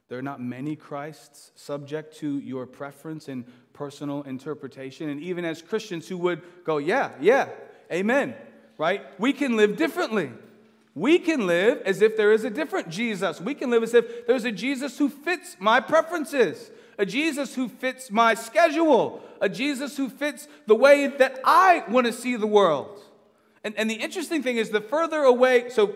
[0.10, 5.08] There are not many Christs subject to your preference and personal interpretation.
[5.08, 7.50] And even as Christians who would go, yeah, yeah,
[7.92, 8.36] amen,
[8.78, 9.04] right?
[9.20, 10.32] We can live differently.
[10.96, 13.40] We can live as if there is a different Jesus.
[13.40, 17.70] We can live as if there's a Jesus who fits my preferences, a Jesus who
[17.70, 22.48] fits my schedule, a Jesus who fits the way that I want to see the
[22.48, 23.00] world.
[23.64, 25.96] And, and the interesting thing is, the further away, so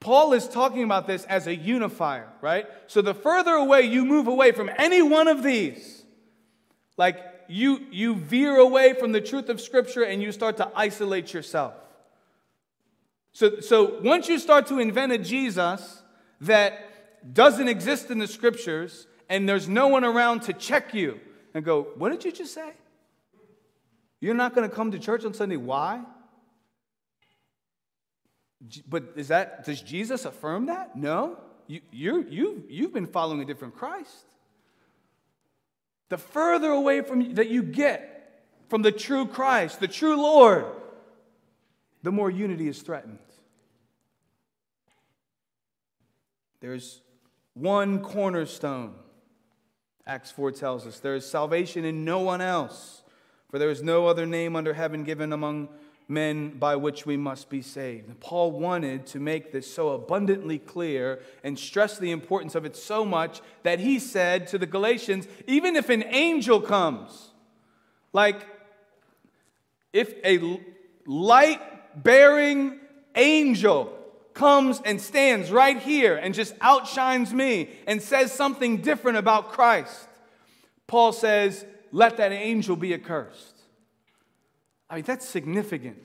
[0.00, 2.66] Paul is talking about this as a unifier, right?
[2.86, 6.04] So the further away you move away from any one of these,
[6.96, 11.32] Like you, you veer away from the truth of Scripture and you start to isolate
[11.32, 11.74] yourself.
[13.32, 16.02] So, so once you start to invent a Jesus
[16.40, 21.20] that doesn't exist in the Scriptures and there's no one around to check you
[21.54, 22.72] and go, What did you just say?
[24.20, 25.56] You're not going to come to church on Sunday.
[25.56, 26.02] Why?
[28.88, 30.96] But is that, does Jesus affirm that?
[30.96, 31.38] No.
[31.66, 34.24] You, you you've, you've been following a different Christ.
[36.08, 38.20] The further away from that you get
[38.68, 40.64] from the true Christ, the true Lord,
[42.02, 43.18] the more unity is threatened.
[46.60, 47.00] There's
[47.54, 48.94] one cornerstone.
[50.06, 53.02] Acts 4 tells us there is salvation in no one else,
[53.48, 55.68] for there is no other name under heaven given among
[56.10, 58.20] men by which we must be saved.
[58.20, 63.04] Paul wanted to make this so abundantly clear and stress the importance of it so
[63.04, 67.30] much that he said to the Galatians, even if an angel comes,
[68.12, 68.44] like
[69.92, 70.60] if a
[71.06, 72.78] light bearing
[73.14, 73.96] angel
[74.34, 80.08] comes and stands right here and just outshines me and says something different about Christ,
[80.86, 83.59] Paul says, let that angel be accursed.
[84.90, 86.04] I mean, that's significant.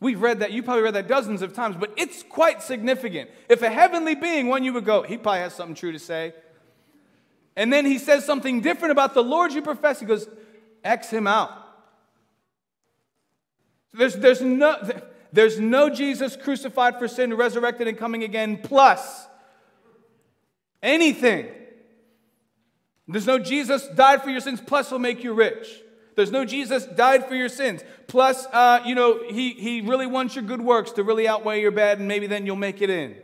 [0.00, 3.30] We've read that, you probably read that dozens of times, but it's quite significant.
[3.48, 6.34] If a heavenly being, one you would go, he probably has something true to say.
[7.56, 10.00] And then he says something different about the Lord you profess.
[10.00, 10.28] He goes,
[10.82, 11.52] X him out.
[13.92, 14.76] There's, there's, no,
[15.32, 19.26] there's no Jesus crucified for sin, resurrected, and coming again, plus
[20.82, 21.46] anything.
[23.06, 25.68] There's no Jesus died for your sins, plus will make you rich.
[26.16, 27.82] There's no Jesus died for your sins.
[28.06, 31.70] Plus, uh, you know, he, he really wants your good works to really outweigh your
[31.70, 33.16] bad, and maybe then you'll make it in.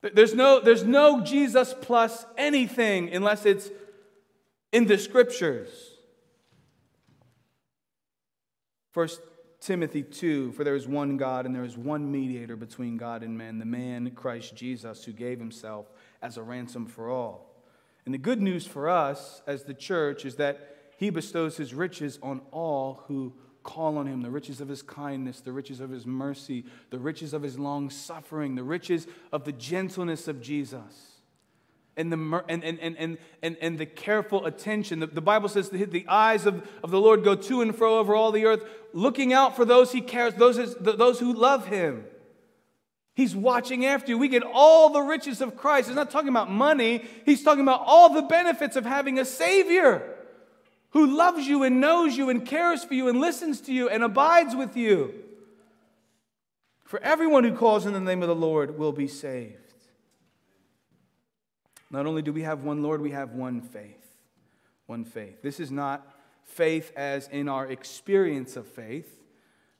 [0.00, 3.70] There's no, there's no Jesus plus anything unless it's
[4.72, 5.70] in the scriptures.
[8.92, 9.20] First
[9.60, 13.36] Timothy 2 For there is one God and there is one mediator between God and
[13.36, 15.86] man, the man Christ Jesus, who gave himself
[16.22, 17.48] as a ransom for all.
[18.04, 22.18] And the good news for us as the church is that he bestows his riches
[22.24, 23.32] on all who
[23.62, 27.32] call on him the riches of his kindness, the riches of his mercy, the riches
[27.32, 31.20] of his long suffering, the riches of the gentleness of Jesus.
[31.96, 34.98] And the, and, and, and, and, and the careful attention.
[34.98, 37.98] The, the Bible says the, the eyes of, of the Lord go to and fro
[37.98, 42.06] over all the earth, looking out for those he cares, those, those who love him.
[43.14, 44.18] He's watching after you.
[44.18, 45.86] We get all the riches of Christ.
[45.88, 50.16] He's not talking about money, he's talking about all the benefits of having a Savior
[50.90, 54.02] who loves you and knows you and cares for you and listens to you and
[54.02, 55.14] abides with you.
[56.84, 59.54] For everyone who calls in the name of the Lord will be saved.
[61.90, 64.04] Not only do we have one Lord, we have one faith.
[64.86, 65.42] One faith.
[65.42, 66.06] This is not
[66.44, 69.14] faith as in our experience of faith.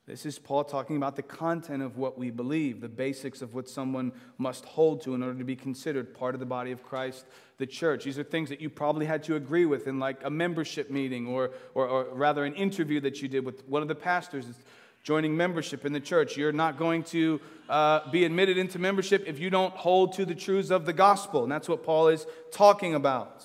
[0.09, 3.69] This is Paul talking about the content of what we believe, the basics of what
[3.69, 7.27] someone must hold to in order to be considered part of the body of Christ,
[7.59, 8.05] the church.
[8.05, 11.27] These are things that you probably had to agree with in like a membership meeting
[11.27, 14.47] or, or, or rather an interview that you did with one of the pastors
[15.03, 16.39] joining membership in the church.
[16.39, 20.35] You're not going to uh, be admitted into membership if you don't hold to the
[20.35, 21.43] truths of the gospel.
[21.43, 23.45] And that's what Paul is talking about.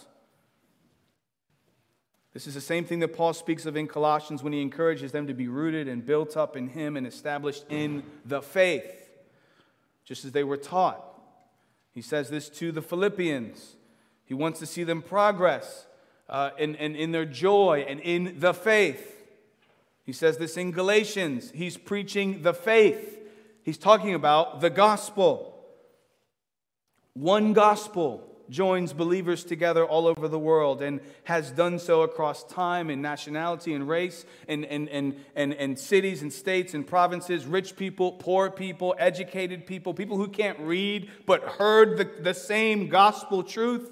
[2.34, 5.28] This is the same thing that Paul speaks of in Colossians when he encourages them
[5.28, 9.12] to be rooted and built up in him and established in the faith,
[10.04, 11.04] just as they were taught.
[11.92, 13.76] He says this to the Philippians.
[14.26, 15.86] He wants to see them progress
[16.28, 19.24] uh, in, in, in their joy and in the faith.
[20.04, 21.52] He says this in Galatians.
[21.54, 23.20] He's preaching the faith,
[23.62, 25.52] he's talking about the gospel.
[27.14, 32.90] One gospel joins believers together all over the world and has done so across time
[32.90, 37.76] and nationality and race and, and, and, and, and cities and states and provinces, rich
[37.76, 43.44] people, poor people, educated people, people who can't read but heard the, the same gospel
[43.44, 43.90] truth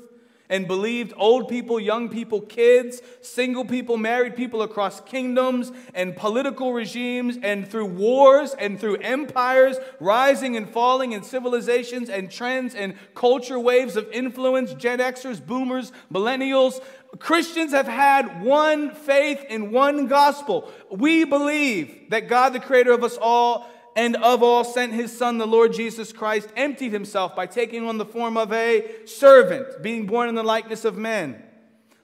[0.51, 6.73] and believed old people, young people, kids, single people, married people across kingdoms and political
[6.73, 12.95] regimes and through wars and through empires, rising and falling in civilizations and trends and
[13.15, 16.81] culture waves of influence, Gen Xers, boomers, millennials.
[17.17, 20.69] Christians have had one faith in one gospel.
[20.89, 25.37] We believe that God, the creator of us all, and of all sent his son,
[25.37, 30.05] the Lord Jesus Christ, emptied himself by taking on the form of a servant, being
[30.05, 31.43] born in the likeness of men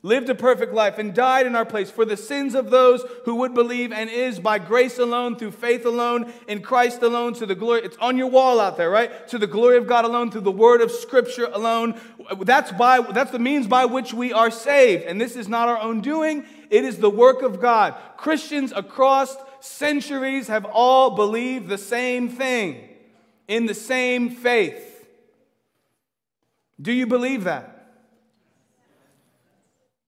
[0.07, 3.35] lived a perfect life, and died in our place for the sins of those who
[3.35, 7.55] would believe, and is by grace alone, through faith alone, in Christ alone, to the
[7.55, 7.81] glory.
[7.81, 9.27] It's on your wall out there, right?
[9.29, 11.99] To the glory of God alone, through the word of Scripture alone.
[12.41, 15.03] That's by that's the means by which we are saved.
[15.03, 17.95] And this is not our own doing, it is the work of God.
[18.17, 22.89] Christians across centuries have all believed the same thing
[23.47, 25.07] in the same faith.
[26.81, 27.73] Do you believe that?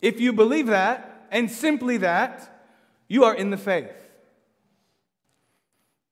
[0.02, 2.68] If you believe that, and simply that,
[3.08, 3.92] you are in the faith.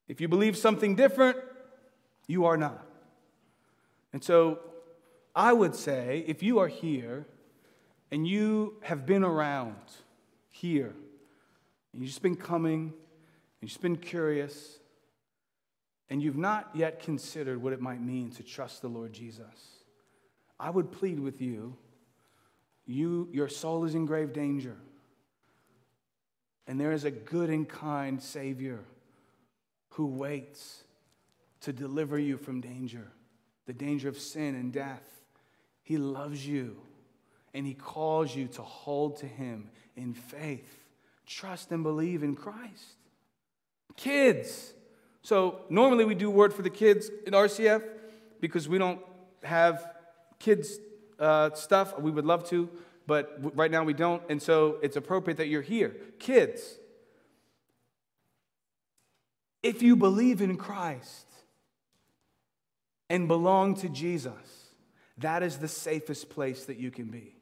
[0.08, 1.38] If you believe something different,
[2.28, 2.86] you are not.
[4.14, 4.60] And so
[5.36, 7.28] I would say if you are here
[8.12, 9.76] and you have been around
[10.50, 10.96] here,
[11.94, 12.94] and you've just been coming,
[13.62, 14.80] and you've been curious,
[16.10, 19.46] and you've not yet considered what it might mean to trust the Lord Jesus,
[20.60, 21.78] I would plead with you
[22.88, 24.78] you, your soul is in grave danger.
[26.66, 28.80] And there is a good and kind Savior
[29.90, 30.84] who waits
[31.62, 33.12] to deliver you from danger,
[33.66, 35.04] the danger of sin and death.
[35.84, 36.78] He loves you
[37.54, 40.86] and He calls you to hold to Him in faith.
[41.26, 42.97] Trust and believe in Christ.
[43.98, 44.74] Kids.
[45.22, 47.84] So, normally we do word for the kids in RCF
[48.40, 49.02] because we don't
[49.44, 49.86] have
[50.40, 50.80] kids
[51.20, 52.00] uh, stuff.
[52.00, 52.70] We would love to,
[53.06, 54.22] but right now we don't.
[54.30, 55.96] And so it's appropriate that you're here.
[56.20, 56.78] Kids,
[59.64, 61.28] if you believe in Christ
[63.10, 64.70] and belong to Jesus,
[65.18, 67.34] that is the safest place that you can be.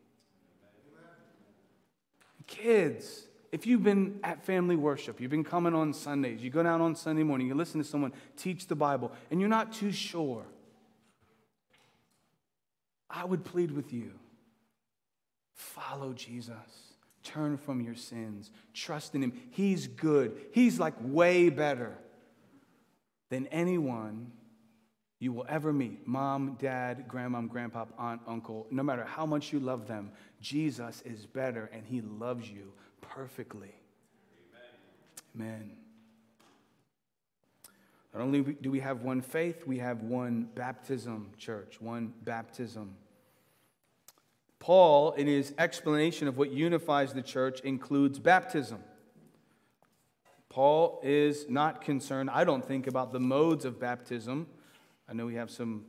[2.47, 3.23] Kids,
[3.55, 6.93] if you've been at family worship, you've been coming on Sundays, you go down on
[6.93, 10.45] Sunday morning, you listen to someone teach the Bible, and you're not too sure
[13.09, 14.11] I would plead with you
[15.53, 16.53] follow Jesus.
[17.23, 18.51] Turn from your sins.
[18.73, 19.31] Trust in Him.
[19.51, 20.35] He's good.
[20.51, 21.97] He's like way better
[23.29, 24.33] than anyone
[25.21, 28.67] you will ever meet mom, dad, grandmom, grandpop, aunt, uncle.
[28.69, 32.73] No matter how much you love them, Jesus is better and He loves you
[33.15, 33.73] perfectly.
[35.35, 35.53] Amen.
[35.53, 35.71] Amen.
[38.13, 42.95] Not only do we have one faith, we have one baptism, church, one baptism.
[44.59, 48.79] Paul, in his explanation of what unifies the church, includes baptism.
[50.49, 54.47] Paul is not concerned, I don't think, about the modes of baptism.
[55.07, 55.85] I know we have some,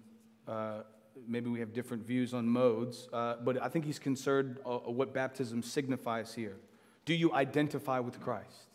[0.46, 0.82] uh,
[1.26, 5.14] maybe we have different views on modes, uh, but I think he's concerned uh, what
[5.14, 6.56] baptism signifies here.
[7.06, 8.66] Do you identify with Christ?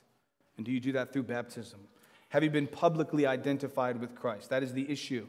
[0.58, 1.80] And do you do that through baptism?
[2.30, 4.50] Have you been publicly identified with Christ?
[4.50, 5.28] That is the issue.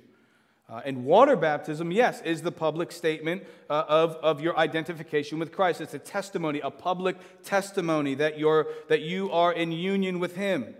[0.68, 5.52] Uh, and water baptism, yes, is the public statement uh, of, of your identification with
[5.52, 5.80] Christ.
[5.80, 10.74] It's a testimony, a public testimony that, you're, that you are in union with Him.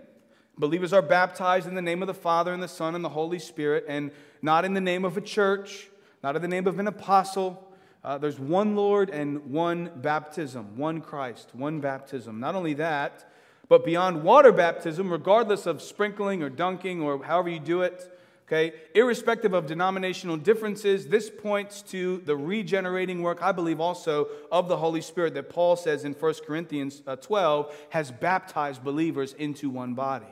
[0.57, 3.39] Believers are baptized in the name of the Father and the Son and the Holy
[3.39, 4.11] Spirit, and
[4.41, 5.89] not in the name of a church,
[6.23, 7.72] not in the name of an apostle.
[8.03, 12.39] Uh, there's one Lord and one baptism, one Christ, one baptism.
[12.39, 13.29] Not only that,
[13.69, 18.09] but beyond water baptism, regardless of sprinkling or dunking or however you do it,
[18.45, 24.67] Okay, irrespective of denominational differences, this points to the regenerating work, I believe, also of
[24.67, 29.69] the Holy Spirit that Paul says in 1 Corinthians uh, 12 has baptized believers into
[29.69, 30.27] one body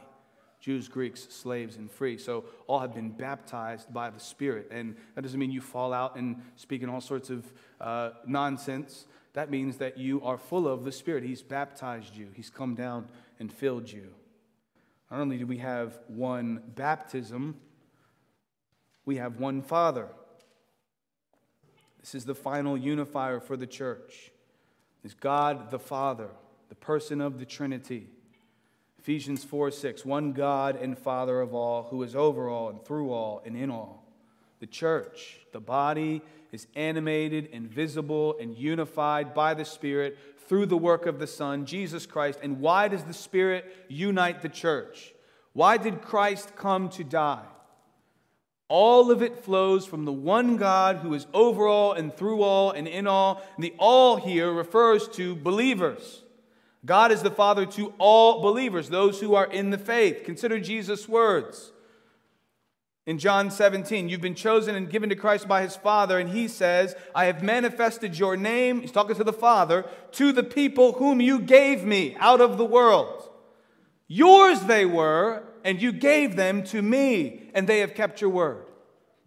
[0.62, 2.18] Jews, Greeks, slaves, and free.
[2.18, 4.68] So all have been baptized by the Spirit.
[4.72, 7.52] And that doesn't mean you fall out and speak in all sorts of
[7.82, 9.08] uh, nonsense.
[9.34, 11.24] That means that you are full of the Spirit.
[11.24, 13.10] He's baptized you, He's come down
[13.40, 14.14] and filled you.
[15.10, 17.58] Not only do we have one baptism,
[19.04, 20.08] we have one Father.
[22.00, 24.32] This is the final unifier for the church.
[25.04, 26.30] Is God the Father,
[26.70, 28.08] the person of the Trinity.
[29.02, 33.12] Ephesians 4 6, one God and Father of all, who is over all and through
[33.12, 34.06] all and in all.
[34.60, 36.22] The church, the body,
[36.52, 41.66] is animated and visible and unified by the Spirit through the work of the Son,
[41.66, 42.38] Jesus Christ.
[42.44, 45.16] And why does the Spirit unite the church?
[45.54, 47.48] Why did Christ come to die?
[48.68, 52.70] All of it flows from the one God who is over all and through all
[52.70, 53.42] and in all.
[53.56, 56.22] And the all here refers to believers.
[56.86, 60.24] God is the Father to all believers, those who are in the faith.
[60.26, 61.72] Consider Jesus' words.
[63.06, 66.48] In John 17, you've been chosen and given to Christ by his Father, and he
[66.48, 71.20] says, I have manifested your name, he's talking to the Father, to the people whom
[71.20, 73.30] you gave me out of the world.
[74.08, 78.66] Yours they were, and you gave them to me, and they have kept your word.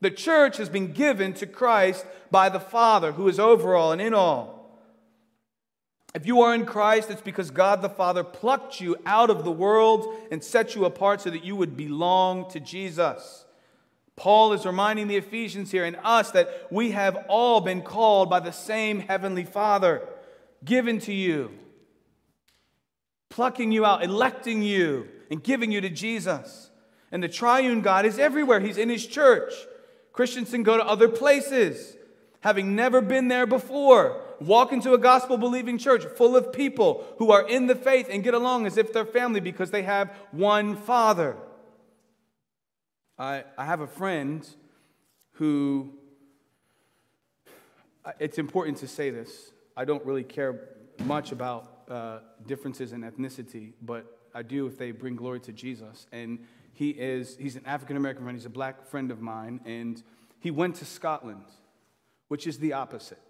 [0.01, 4.01] The church has been given to Christ by the Father, who is over all and
[4.01, 4.64] in all.
[6.15, 9.51] If you are in Christ, it's because God the Father plucked you out of the
[9.51, 13.45] world and set you apart so that you would belong to Jesus.
[14.17, 18.39] Paul is reminding the Ephesians here and us that we have all been called by
[18.39, 20.07] the same Heavenly Father,
[20.65, 21.51] given to you,
[23.29, 26.71] plucking you out, electing you, and giving you to Jesus.
[27.11, 29.53] And the triune God is everywhere, He's in His church.
[30.13, 31.97] Christians can go to other places,
[32.39, 34.21] having never been there before.
[34.45, 38.23] Walk into a gospel believing church full of people who are in the faith and
[38.23, 41.37] get along as if they're family because they have one Father.
[43.19, 44.47] I, I have a friend
[45.33, 45.95] who,
[48.19, 49.53] it's important to say this.
[49.77, 50.69] I don't really care
[51.05, 56.07] much about uh, differences in ethnicity, but I do if they bring glory to Jesus.
[56.13, 56.41] And
[56.73, 60.03] he is, he's an African American friend, he's a black friend of mine, and
[60.41, 61.45] he went to Scotland,
[62.29, 63.23] which is the opposite.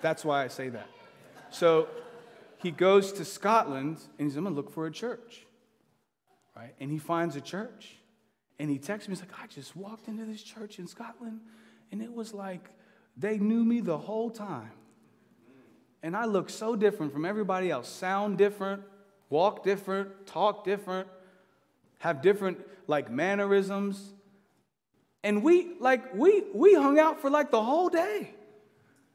[0.00, 0.88] That's why I say that.
[1.50, 1.88] So
[2.58, 5.46] he goes to Scotland and he's, I'm gonna look for a church
[6.58, 6.74] right?
[6.80, 7.96] And he finds a church.
[8.58, 11.40] And he texts me, he's like, I just walked into this church in Scotland,
[11.92, 12.68] and it was like
[13.16, 14.72] they knew me the whole time.
[16.02, 18.82] And I look so different from everybody else, sound different,
[19.30, 21.08] walk different, talk different,
[21.98, 24.12] have different like mannerisms.
[25.22, 28.34] And we like we we hung out for like the whole day.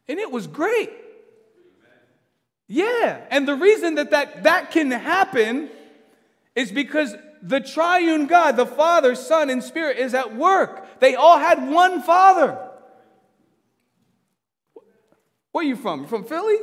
[0.08, 0.92] And it was great.
[2.68, 5.70] Yeah, and the reason that that, that can happen
[6.56, 11.00] is because the triune God, the Father, Son, and Spirit, is at work.
[11.00, 12.58] They all had one Father.
[15.52, 16.02] Where are you from?
[16.02, 16.58] You from Philly?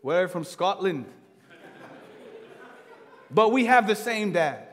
[0.00, 1.06] Where from Scotland?
[3.30, 4.68] but we have the same dad.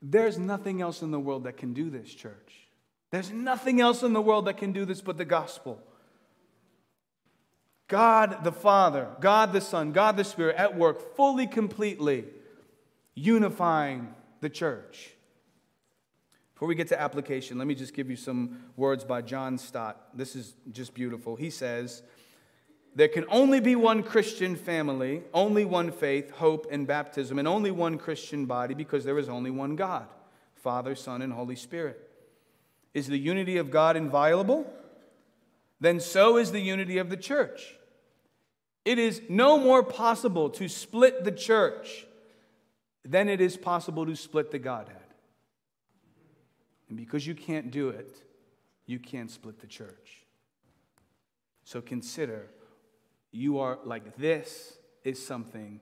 [0.00, 2.69] There's nothing else in the world that can do this, church.
[3.10, 5.80] There's nothing else in the world that can do this but the gospel.
[7.88, 12.24] God the Father, God the Son, God the Spirit at work fully, completely
[13.16, 15.10] unifying the church.
[16.54, 19.98] Before we get to application, let me just give you some words by John Stott.
[20.14, 21.34] This is just beautiful.
[21.34, 22.02] He says,
[22.94, 27.70] There can only be one Christian family, only one faith, hope, and baptism, and only
[27.72, 30.06] one Christian body because there is only one God
[30.54, 32.09] Father, Son, and Holy Spirit.
[32.94, 34.72] Is the unity of God inviolable?
[35.80, 37.74] Then so is the unity of the church.
[38.84, 42.06] It is no more possible to split the church
[43.04, 44.96] than it is possible to split the Godhead.
[46.88, 48.16] And because you can't do it,
[48.86, 50.26] you can't split the church.
[51.64, 52.48] So consider
[53.30, 55.80] you are like this is something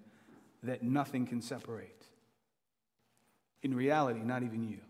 [0.63, 2.05] that nothing can separate.
[3.63, 4.81] In reality, not even you.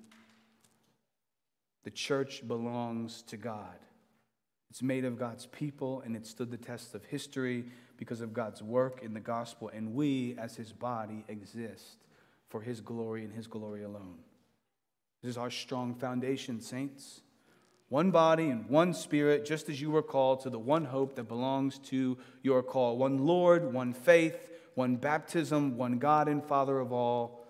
[1.84, 3.78] The church belongs to God.
[4.70, 7.64] It's made of God's people and it stood the test of history
[7.96, 11.98] because of God's work in the gospel, and we, as his body, exist
[12.48, 14.18] for his glory and his glory alone.
[15.22, 17.22] This is our strong foundation, saints.
[17.88, 21.24] One body and one spirit, just as you were called to the one hope that
[21.24, 22.98] belongs to your call.
[22.98, 27.44] One Lord, one faith, one baptism, one God and Father of all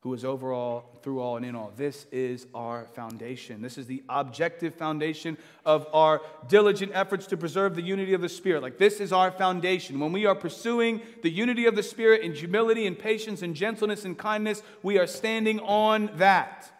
[0.00, 1.72] who is over all, through all, and in all.
[1.76, 3.62] This is our foundation.
[3.62, 5.36] This is the objective foundation
[5.66, 8.62] of our diligent efforts to preserve the unity of the Spirit.
[8.62, 9.98] Like, this is our foundation.
[9.98, 14.04] When we are pursuing the unity of the Spirit in humility and patience and gentleness
[14.04, 16.70] and kindness, we are standing on that.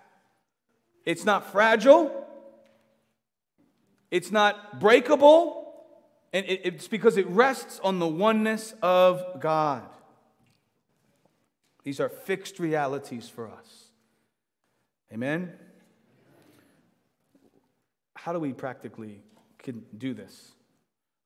[1.04, 2.26] It's not fragile,
[4.10, 5.74] it's not breakable,
[6.32, 9.88] and it's because it rests on the oneness of God.
[11.88, 13.84] These are fixed realities for us.
[15.10, 15.54] Amen?
[18.14, 19.22] How do we practically
[19.56, 20.52] can do this?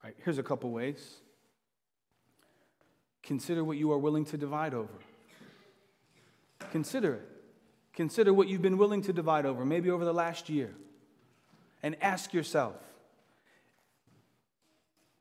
[0.05, 1.17] All right, here's a couple ways.
[3.25, 4.95] Consider what you are willing to divide over.
[6.71, 7.29] Consider it.
[7.93, 10.73] Consider what you've been willing to divide over, maybe over the last year.
[11.83, 12.77] And ask yourself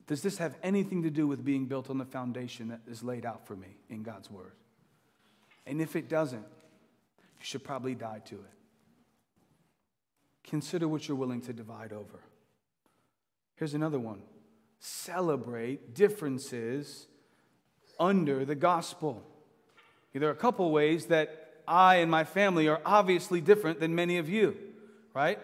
[0.06, 3.26] Does this have anything to do with being built on the foundation that is laid
[3.26, 4.52] out for me in God's Word?
[5.66, 8.54] And if it doesn't, you should probably die to it.
[10.44, 12.20] Consider what you're willing to divide over.
[13.56, 14.22] Here's another one
[14.80, 17.06] celebrate differences
[18.00, 19.24] under the gospel.
[20.14, 24.18] There are a couple ways that I and my family are obviously different than many
[24.18, 24.58] of you,
[25.14, 25.40] right?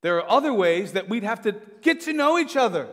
[0.00, 2.88] There are other ways that we'd have to get to know each other.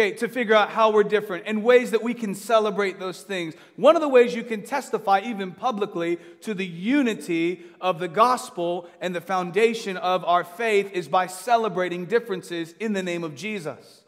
[0.00, 3.54] Okay, to figure out how we're different and ways that we can celebrate those things.
[3.76, 8.88] One of the ways you can testify, even publicly, to the unity of the gospel
[9.02, 14.02] and the foundation of our faith is by celebrating differences in the name of Jesus.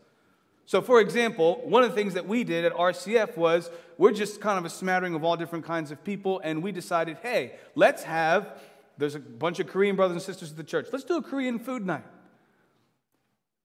[0.64, 4.40] So, for example, one of the things that we did at RCF was we're just
[4.40, 8.04] kind of a smattering of all different kinds of people, and we decided, hey, let's
[8.04, 8.58] have,
[8.96, 11.58] there's a bunch of Korean brothers and sisters at the church, let's do a Korean
[11.58, 12.04] food night.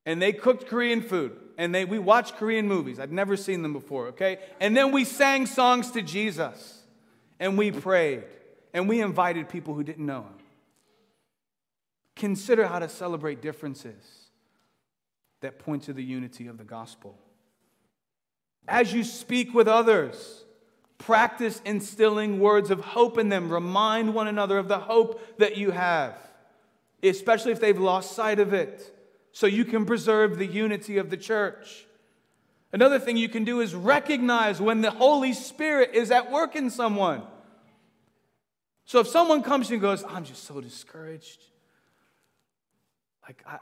[0.06, 3.00] And they cooked Korean food, and they, we watched Korean movies.
[3.00, 4.40] I'd never seen them before, okay?
[4.60, 6.84] And then we sang songs to Jesus,
[7.40, 8.24] and we prayed,
[8.74, 10.38] and we invited people who didn't know him.
[12.16, 14.28] Consider how to celebrate differences
[15.42, 17.18] that point to the unity of the gospel.
[18.68, 20.44] As you speak with others,
[20.98, 23.52] practice instilling words of hope in them.
[23.52, 26.18] Remind one another of the hope that you have,
[27.04, 28.94] especially if they've lost sight of it,
[29.38, 31.86] so you can preserve the unity of the church.
[32.74, 36.72] Another thing you can do is recognize when the Holy Spirit is at work in
[36.72, 37.22] someone.
[38.86, 41.40] So if someone comes and goes, I'm just so discouraged,
[43.28, 43.60] like, I,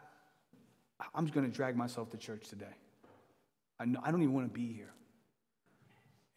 [1.13, 2.77] I'm just going to drag myself to church today.
[3.77, 4.93] I, know, I don't even want to be here.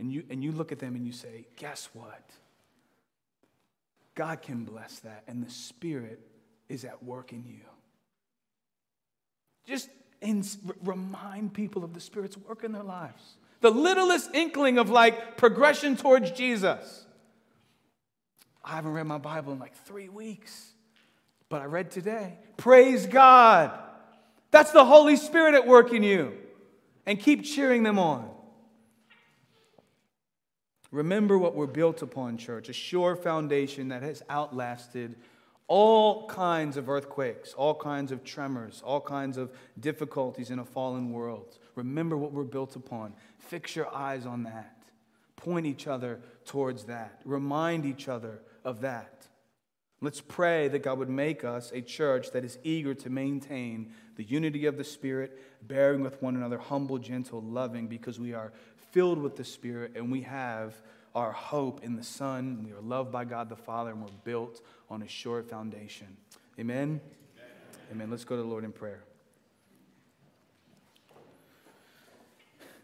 [0.00, 2.28] And you, and you look at them and you say, guess what?
[4.16, 6.18] God can bless that, and the Spirit
[6.68, 7.60] is at work in you.
[9.68, 9.90] Just
[10.22, 10.42] in,
[10.82, 13.36] remind people of the Spirit's work in their lives.
[13.60, 17.04] The littlest inkling of like progression towards Jesus.
[18.64, 20.72] I haven't read my Bible in like three weeks,
[21.50, 22.38] but I read today.
[22.56, 23.78] Praise God.
[24.50, 26.32] That's the Holy Spirit at work in you.
[27.04, 28.30] And keep cheering them on.
[30.90, 35.16] Remember what we're built upon, church a sure foundation that has outlasted
[35.68, 41.12] all kinds of earthquakes, all kinds of tremors, all kinds of difficulties in a fallen
[41.12, 41.58] world.
[41.74, 43.12] Remember what we're built upon.
[43.38, 44.74] Fix your eyes on that.
[45.36, 47.20] Point each other towards that.
[47.24, 49.26] Remind each other of that.
[50.00, 54.24] Let's pray that God would make us a church that is eager to maintain the
[54.24, 58.52] unity of the Spirit, bearing with one another, humble, gentle, loving, because we are
[58.92, 60.80] filled with the Spirit and we have
[61.14, 62.62] our hope in the Son.
[62.64, 66.16] We are loved by God the Father and we're built on a sure foundation.
[66.58, 67.00] Amen?
[67.36, 67.50] Amen.
[67.92, 68.10] Amen.
[68.10, 69.02] Let's go to the Lord in prayer.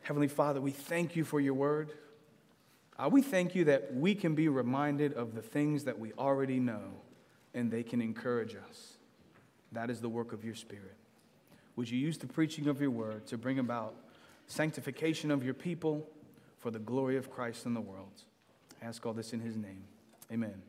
[0.02, 1.92] Heavenly Father, we thank you for your word.
[2.98, 6.60] Uh, we thank you that we can be reminded of the things that we already
[6.60, 7.00] know
[7.54, 8.98] and they can encourage us.
[9.72, 10.96] That is the work of your Spirit.
[11.76, 13.94] Would you use the preaching of your word to bring about
[14.46, 16.06] sanctification of your people
[16.58, 18.22] for the glory of Christ in the world?
[18.80, 19.84] I ask all this in his name.
[20.30, 20.62] Amen.